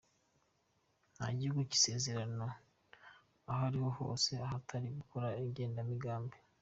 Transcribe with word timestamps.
Nta 1.15 1.27
gihugu 1.39 1.61
cy’isezerano 1.69 2.47
aho 3.51 3.61
ari 3.67 3.79
ho 3.83 3.89
hose, 3.99 4.29
ahatari 4.45 4.85
ugukora 4.89 5.27
n’igenamigambi. 5.41 6.37